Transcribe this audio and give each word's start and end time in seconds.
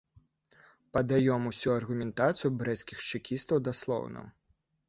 Падаём 0.97 1.41
усю 1.51 1.69
аргументацыю 1.75 2.51
брэсцкіх 2.63 3.07
чэкістаў 3.15 3.57
даслоўна. 3.67 4.29